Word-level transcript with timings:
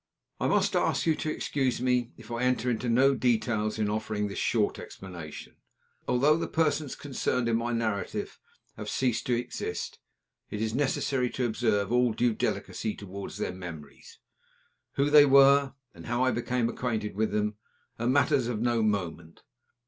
I 0.39 0.47
must 0.47 0.75
ask 0.75 1.05
you 1.05 1.13
to 1.17 1.29
excuse 1.29 1.79
me 1.79 2.11
if 2.17 2.31
I 2.31 2.41
enter 2.41 2.71
into 2.71 2.89
no 2.89 3.13
details 3.13 3.77
in 3.77 3.87
offering 3.87 4.27
this 4.29 4.39
short 4.39 4.79
explanation. 4.79 5.57
Although 6.07 6.37
the 6.37 6.47
persons 6.47 6.95
concerned 6.95 7.47
in 7.47 7.55
my 7.55 7.71
narrative 7.71 8.39
have 8.77 8.89
ceased 8.89 9.27
to 9.27 9.35
exist, 9.35 9.99
it 10.49 10.59
is 10.59 10.73
necessary 10.73 11.29
to 11.29 11.45
observe 11.45 11.91
all 11.91 12.13
due 12.13 12.33
delicacy 12.33 12.95
toward 12.95 13.33
their 13.33 13.53
memories. 13.53 14.17
Who 14.93 15.11
they 15.11 15.27
were, 15.27 15.75
and 15.93 16.07
how 16.07 16.23
I 16.25 16.31
became 16.31 16.67
acquainted 16.67 17.13
with 17.13 17.29
them, 17.29 17.57
are 17.99 18.07
matters 18.07 18.47
of 18.47 18.59
no 18.59 18.81
moment. 18.81 19.43